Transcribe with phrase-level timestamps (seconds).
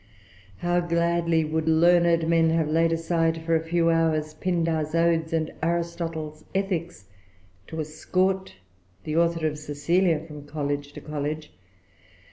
[0.57, 5.53] How gladly would learned men have laid aside for a few hours Pindar's Odes and
[5.61, 7.05] Aristotle's Ethics,
[7.67, 8.55] to escort
[9.03, 11.53] the author of Cecilia from college to college!